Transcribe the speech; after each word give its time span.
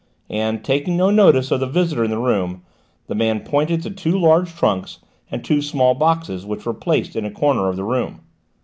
and 0.31 0.63
taking 0.65 0.97
no 0.97 1.11
notice 1.11 1.51
of 1.51 1.59
the 1.59 1.67
visitor 1.67 2.03
in 2.03 2.09
the 2.09 2.17
room, 2.17 2.63
the 3.05 3.13
man 3.13 3.39
pointed 3.41 3.83
to 3.83 3.91
two 3.91 4.17
large 4.19 4.51
trunks 4.55 4.97
and 5.29 5.45
two 5.45 5.61
small 5.61 5.93
boxes 5.93 6.43
which 6.43 6.65
were 6.65 6.73
placed 6.73 7.15
in 7.15 7.23
a 7.23 7.29
corner 7.29 7.69
of 7.69 7.75
the 7.75 7.83
room. 7.83 8.19